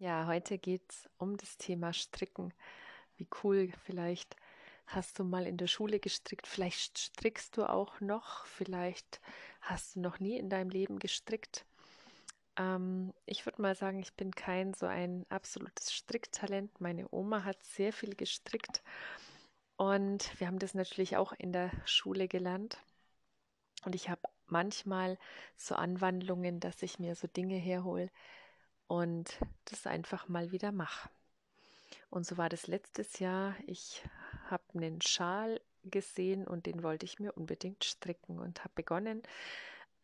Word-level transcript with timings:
Ja, 0.00 0.26
heute 0.26 0.56
geht 0.56 0.80
es 0.88 1.10
um 1.18 1.36
das 1.36 1.58
Thema 1.58 1.92
Stricken. 1.92 2.54
Wie 3.18 3.28
cool, 3.44 3.70
vielleicht 3.84 4.34
hast 4.86 5.18
du 5.18 5.24
mal 5.24 5.46
in 5.46 5.58
der 5.58 5.66
Schule 5.66 6.00
gestrickt, 6.00 6.46
vielleicht 6.46 6.96
strickst 6.96 7.58
du 7.58 7.68
auch 7.68 8.00
noch, 8.00 8.46
vielleicht 8.46 9.20
hast 9.60 9.96
du 9.96 10.00
noch 10.00 10.18
nie 10.18 10.38
in 10.38 10.48
deinem 10.48 10.70
Leben 10.70 11.00
gestrickt. 11.00 11.66
Ähm, 12.56 13.12
ich 13.26 13.44
würde 13.44 13.60
mal 13.60 13.74
sagen, 13.74 14.00
ich 14.00 14.14
bin 14.14 14.34
kein 14.34 14.72
so 14.72 14.86
ein 14.86 15.26
absolutes 15.28 15.92
Stricktalent. 15.92 16.80
Meine 16.80 17.06
Oma 17.10 17.44
hat 17.44 17.62
sehr 17.62 17.92
viel 17.92 18.14
gestrickt 18.14 18.82
und 19.76 20.40
wir 20.40 20.46
haben 20.46 20.58
das 20.58 20.72
natürlich 20.72 21.18
auch 21.18 21.34
in 21.34 21.52
der 21.52 21.72
Schule 21.84 22.26
gelernt. 22.26 22.78
Und 23.84 23.94
ich 23.94 24.08
habe 24.08 24.22
manchmal 24.46 25.18
so 25.56 25.74
Anwandlungen, 25.74 26.58
dass 26.58 26.82
ich 26.82 26.98
mir 26.98 27.14
so 27.14 27.26
Dinge 27.26 27.56
herhole, 27.56 28.08
und 28.90 29.38
das 29.66 29.86
einfach 29.86 30.26
mal 30.26 30.50
wieder 30.50 30.72
mache. 30.72 31.08
Und 32.10 32.26
so 32.26 32.36
war 32.38 32.48
das 32.48 32.66
letztes 32.66 33.20
Jahr. 33.20 33.54
Ich 33.68 34.02
habe 34.48 34.64
einen 34.74 35.00
Schal 35.00 35.60
gesehen 35.84 36.44
und 36.44 36.66
den 36.66 36.82
wollte 36.82 37.06
ich 37.06 37.20
mir 37.20 37.36
unbedingt 37.36 37.84
stricken 37.84 38.40
und 38.40 38.64
habe 38.64 38.72
begonnen 38.74 39.22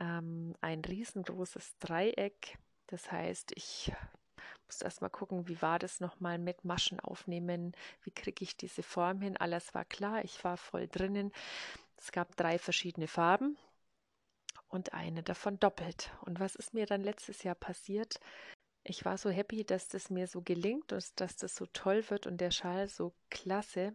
ähm, 0.00 0.54
ein 0.60 0.84
riesengroßes 0.84 1.78
Dreieck. 1.78 2.58
Das 2.88 3.10
heißt, 3.10 3.52
ich 3.56 3.90
musste 4.66 4.84
erst 4.84 5.00
mal 5.00 5.08
gucken, 5.08 5.48
wie 5.48 5.62
war 5.62 5.78
das 5.78 6.00
nochmal 6.00 6.36
mit 6.36 6.66
Maschen 6.66 7.00
aufnehmen, 7.00 7.72
wie 8.02 8.10
kriege 8.10 8.44
ich 8.44 8.54
diese 8.54 8.82
Form 8.82 9.22
hin. 9.22 9.38
Alles 9.38 9.72
war 9.72 9.86
klar, 9.86 10.22
ich 10.24 10.44
war 10.44 10.58
voll 10.58 10.88
drinnen. 10.88 11.32
Es 11.96 12.12
gab 12.12 12.36
drei 12.36 12.58
verschiedene 12.58 13.08
Farben 13.08 13.56
und 14.68 14.92
eine 14.92 15.22
davon 15.22 15.58
doppelt. 15.58 16.10
Und 16.20 16.38
was 16.38 16.54
ist 16.54 16.74
mir 16.74 16.84
dann 16.84 17.02
letztes 17.02 17.44
Jahr 17.44 17.54
passiert? 17.54 18.20
Ich 18.84 19.04
war 19.04 19.16
so 19.16 19.30
happy, 19.30 19.64
dass 19.64 19.88
das 19.88 20.10
mir 20.10 20.26
so 20.26 20.42
gelingt 20.42 20.92
und 20.92 21.20
dass 21.20 21.36
das 21.36 21.56
so 21.56 21.66
toll 21.66 22.04
wird 22.10 22.26
und 22.26 22.38
der 22.38 22.50
Schal 22.50 22.88
so 22.88 23.14
klasse. 23.30 23.94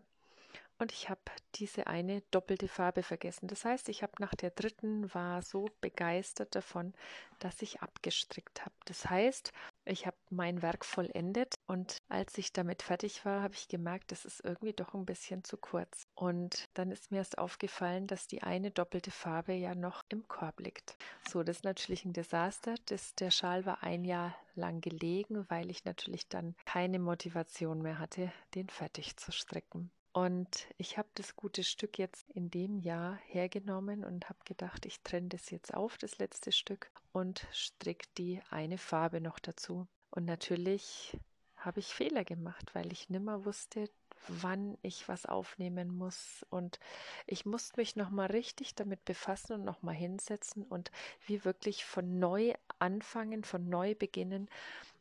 Und 0.80 0.94
ich 0.94 1.10
habe 1.10 1.20
diese 1.56 1.88
eine 1.88 2.22
doppelte 2.32 2.68
Farbe 2.68 3.04
vergessen. 3.04 3.48
Das 3.48 3.66
heißt, 3.66 3.90
ich 3.90 4.02
habe 4.02 4.14
nach 4.20 4.34
der 4.34 4.50
dritten 4.50 5.14
war 5.14 5.42
so 5.42 5.66
begeistert 5.82 6.56
davon, 6.56 6.94
dass 7.40 7.62
ich 7.62 7.82
abgestrickt 7.82 8.62
habe. 8.66 8.76
Das 8.86 9.10
heißt, 9.10 9.52
ich 9.90 10.06
habe 10.06 10.18
mein 10.30 10.62
Werk 10.62 10.86
vollendet 10.86 11.56
und 11.68 11.98
als 12.08 12.38
ich 12.38 12.54
damit 12.54 12.84
fertig 12.84 13.26
war, 13.26 13.42
habe 13.42 13.56
ich 13.56 13.68
gemerkt, 13.68 14.12
das 14.12 14.26
ist 14.26 14.44
irgendwie 14.44 14.74
doch 14.74 14.94
ein 14.94 15.06
bisschen 15.06 15.44
zu 15.44 15.58
kurz. 15.58 16.08
Und 16.16 16.66
dann 16.76 16.92
ist 16.92 17.12
mir 17.12 17.18
erst 17.18 17.38
aufgefallen, 17.38 18.08
dass 18.08 18.28
die 18.28 18.44
eine 18.44 18.72
doppelte 18.72 19.12
Farbe 19.12 19.54
ja 19.54 19.76
noch 19.76 20.04
im 20.10 20.28
Korb 20.28 20.60
liegt. 20.60 20.96
So, 21.28 21.44
das 21.44 21.58
ist 21.58 21.64
natürlich 21.64 22.06
ein 22.06 22.14
Desaster. 22.14 22.76
Das, 22.86 23.16
der 23.16 23.32
Schal 23.32 23.66
war 23.66 23.84
ein 23.84 24.06
Jahr 24.06 24.36
lang 24.56 24.82
gelegen, 24.82 25.46
weil 25.50 25.70
ich 25.70 25.86
natürlich 25.86 26.28
dann 26.28 26.56
keine 26.66 27.00
Motivation 27.00 27.82
mehr 27.82 28.00
hatte, 28.00 28.32
den 28.56 28.70
fertig 28.70 29.18
zu 29.18 29.32
stricken. 29.32 29.92
Und 30.12 30.68
ich 30.78 30.98
habe 30.98 31.08
das 31.16 31.36
gute 31.36 31.64
Stück 31.64 32.00
jetzt 32.00 32.30
in 32.32 32.50
dem 32.50 32.80
Jahr 32.80 33.20
hergenommen 33.28 34.04
und 34.04 34.28
habe 34.28 34.40
gedacht, 34.44 34.86
ich 34.86 35.02
trenne 35.02 35.30
das 35.30 35.52
jetzt 35.52 35.74
auf, 35.74 35.98
das 35.98 36.18
letzte 36.18 36.52
Stück, 36.52 36.92
und 37.12 37.48
stricke 37.52 38.08
die 38.18 38.42
eine 38.50 38.78
Farbe 38.78 39.22
noch 39.22 39.40
dazu. 39.40 39.88
Und 40.12 40.26
natürlich 40.26 41.18
habe 41.58 41.80
ich 41.80 41.88
Fehler 41.88 42.24
gemacht, 42.24 42.74
weil 42.74 42.92
ich 42.92 43.10
nimmer 43.10 43.46
wusste, 43.46 43.90
wann 44.28 44.78
ich 44.82 45.08
was 45.08 45.26
aufnehmen 45.26 45.96
muss. 45.96 46.46
Und 46.50 46.80
ich 47.26 47.46
musste 47.46 47.80
mich 47.80 47.96
nochmal 47.96 48.28
richtig 48.28 48.76
damit 48.76 49.04
befassen 49.06 49.54
und 49.54 49.64
nochmal 49.64 49.96
hinsetzen 49.96 50.64
und 50.64 50.92
wie 51.26 51.46
wirklich 51.46 51.86
von 51.86 52.20
neu 52.20 52.54
anfangen, 52.80 53.44
von 53.44 53.70
neu 53.70 53.96
beginnen 53.96 54.50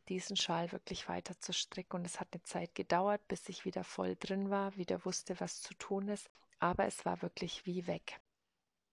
diesen 0.09 0.37
Schal 0.37 0.73
wirklich 0.73 1.09
weiter 1.09 1.39
zu 1.39 1.53
stricken. 1.53 1.97
Und 1.97 2.07
es 2.07 2.21
hat 2.21 2.29
eine 2.33 2.43
Zeit 2.43 2.75
gedauert, 2.75 3.27
bis 3.29 3.49
ich 3.49 3.65
wieder 3.65 3.85
voll 3.85 4.17
drin 4.17 4.51
war, 4.51 4.77
wieder 4.77 5.05
wusste, 5.05 5.39
was 5.41 5.61
zu 5.61 5.75
tun 5.75 6.09
ist. 6.09 6.31
Aber 6.59 6.87
es 6.87 7.05
war 7.05 7.23
wirklich 7.23 7.67
wie 7.67 7.87
weg. 7.87 8.21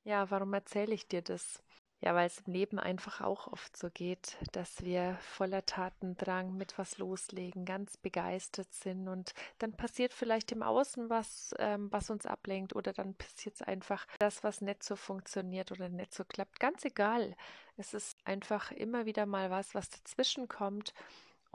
Ja, 0.04 0.30
warum 0.30 0.54
erzähle 0.54 0.94
ich 0.94 1.08
dir 1.08 1.22
das? 1.22 1.64
Ja, 2.06 2.14
weil 2.14 2.28
es 2.28 2.38
im 2.46 2.54
Leben 2.54 2.78
einfach 2.78 3.22
auch 3.22 3.52
oft 3.52 3.76
so 3.76 3.90
geht, 3.90 4.38
dass 4.52 4.84
wir 4.84 5.18
voller 5.22 5.66
Tatendrang 5.66 6.56
mit 6.56 6.78
was 6.78 7.00
loslegen, 7.00 7.66
ganz 7.66 7.98
begeistert 7.98 8.72
sind 8.72 9.08
und 9.08 9.34
dann 9.58 9.74
passiert 9.74 10.14
vielleicht 10.14 10.52
im 10.52 10.62
Außen 10.62 11.10
was, 11.10 11.56
ähm, 11.58 11.92
was 11.92 12.12
uns 12.12 12.28
ablenkt 12.28 12.76
oder 12.76 12.94
dann 12.94 13.16
passiert 13.16 13.56
es 13.56 13.64
einfach 13.64 14.06
das, 14.20 14.44
was 14.44 14.62
nicht 14.62 14.84
so 14.84 14.96
funktioniert 14.96 15.72
oder 15.72 15.90
nicht 15.90 16.14
so 16.14 16.24
klappt. 16.24 16.60
Ganz 16.60 16.86
egal. 16.86 17.36
Es 17.76 17.96
ist 17.96 18.20
einfach 18.24 18.72
immer 18.72 19.08
wieder 19.08 19.26
mal 19.26 19.50
was, 19.50 19.74
was 19.74 19.90
dazwischen 19.90 20.48
kommt 20.48 20.94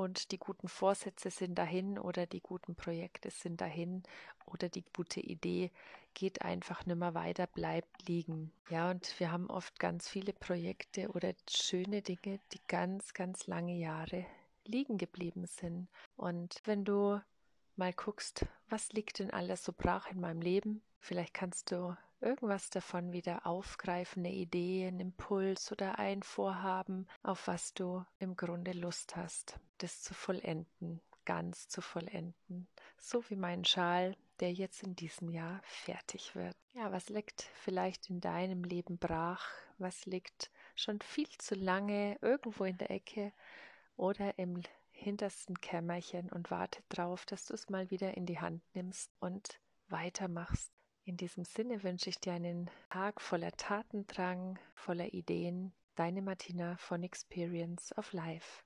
und 0.00 0.32
die 0.32 0.38
guten 0.38 0.66
Vorsätze 0.66 1.28
sind 1.28 1.56
dahin 1.58 1.98
oder 1.98 2.24
die 2.24 2.40
guten 2.40 2.74
Projekte 2.74 3.30
sind 3.30 3.60
dahin 3.60 4.02
oder 4.46 4.70
die 4.70 4.82
gute 4.96 5.20
Idee 5.20 5.70
geht 6.14 6.40
einfach 6.40 6.86
nimmer 6.86 7.12
weiter, 7.12 7.46
bleibt 7.46 8.08
liegen. 8.08 8.50
Ja, 8.70 8.90
und 8.90 9.20
wir 9.20 9.30
haben 9.30 9.50
oft 9.50 9.78
ganz 9.78 10.08
viele 10.08 10.32
Projekte 10.32 11.10
oder 11.10 11.34
schöne 11.50 12.00
Dinge, 12.00 12.40
die 12.50 12.60
ganz, 12.66 13.12
ganz 13.12 13.46
lange 13.46 13.74
Jahre 13.74 14.24
liegen 14.64 14.96
geblieben 14.96 15.44
sind. 15.44 15.86
Und 16.16 16.62
wenn 16.64 16.86
du 16.86 17.20
mal 17.76 17.92
guckst, 17.92 18.46
was 18.70 18.92
liegt 18.92 19.18
denn 19.18 19.30
alles 19.30 19.64
so 19.64 19.72
brach 19.72 20.10
in 20.10 20.20
meinem 20.20 20.40
Leben, 20.40 20.82
vielleicht 20.98 21.34
kannst 21.34 21.70
du 21.70 21.96
irgendwas 22.20 22.70
davon 22.70 23.12
wieder 23.12 23.46
aufgreifen, 23.46 24.24
eine 24.24 24.34
Idee, 24.34 24.86
ein 24.86 25.00
Impuls 25.00 25.72
oder 25.72 25.98
ein 25.98 26.22
Vorhaben, 26.22 27.06
auf 27.22 27.46
was 27.46 27.74
du 27.74 28.04
im 28.18 28.36
Grunde 28.36 28.72
Lust 28.72 29.16
hast, 29.16 29.58
das 29.78 30.02
zu 30.02 30.14
vollenden, 30.14 31.00
ganz 31.24 31.68
zu 31.68 31.80
vollenden. 31.80 32.68
So 32.98 33.28
wie 33.30 33.36
mein 33.36 33.64
Schal, 33.64 34.16
der 34.40 34.52
jetzt 34.52 34.82
in 34.82 34.96
diesem 34.96 35.30
Jahr 35.30 35.60
fertig 35.64 36.34
wird. 36.34 36.56
Ja, 36.74 36.92
was 36.92 37.08
liegt 37.08 37.42
vielleicht 37.54 38.10
in 38.10 38.20
deinem 38.20 38.64
Leben 38.64 38.98
brach? 38.98 39.48
Was 39.78 40.06
liegt 40.06 40.50
schon 40.74 41.00
viel 41.00 41.28
zu 41.38 41.54
lange 41.54 42.18
irgendwo 42.20 42.64
in 42.64 42.78
der 42.78 42.90
Ecke 42.90 43.32
oder 43.96 44.38
im 44.38 44.62
hintersten 45.00 45.60
Kämmerchen 45.60 46.30
und 46.30 46.50
wartet 46.50 46.84
darauf, 46.90 47.24
dass 47.26 47.46
du 47.46 47.54
es 47.54 47.68
mal 47.68 47.90
wieder 47.90 48.16
in 48.16 48.26
die 48.26 48.38
Hand 48.38 48.62
nimmst 48.74 49.10
und 49.18 49.58
weitermachst. 49.88 50.72
In 51.04 51.16
diesem 51.16 51.44
Sinne 51.44 51.82
wünsche 51.82 52.10
ich 52.10 52.20
dir 52.20 52.34
einen 52.34 52.70
Tag 52.90 53.20
voller 53.20 53.52
Tatendrang, 53.52 54.58
voller 54.74 55.12
Ideen. 55.12 55.72
Deine 55.96 56.22
Martina 56.22 56.76
von 56.76 57.02
Experience 57.02 57.96
of 57.96 58.12
Life. 58.12 58.62